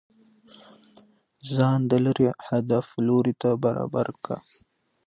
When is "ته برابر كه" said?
3.41-4.35